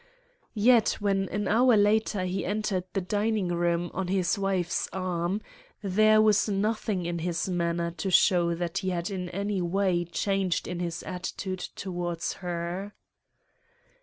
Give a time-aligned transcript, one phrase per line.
[0.55, 5.41] Yet when an hour later he entered the dining room on his wife's arm,
[5.83, 10.67] there was nothing in his manner to show that he had in any way changed
[10.67, 12.95] in his attitude towards her.